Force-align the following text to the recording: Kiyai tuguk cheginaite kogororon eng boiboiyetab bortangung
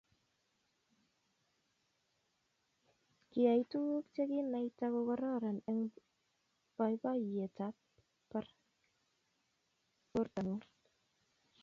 Kiyai 3.29 3.63
tuguk 3.71 4.05
cheginaite 4.15 4.85
kogororon 4.93 5.57
eng 5.69 5.81
boiboiyetab 6.75 7.73
bortangung 10.13 10.63